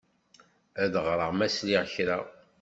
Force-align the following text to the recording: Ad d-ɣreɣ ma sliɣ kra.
Ad 0.83 0.89
d-ɣreɣ 0.93 1.29
ma 1.33 1.47
sliɣ 1.55 1.83
kra. 1.93 2.19